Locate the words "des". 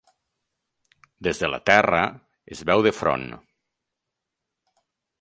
1.27-1.41